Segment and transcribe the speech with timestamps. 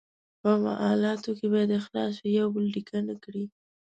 [0.41, 3.45] په معالاتو کې باید اخلاص وي، یو بل ډیکه نه کړي.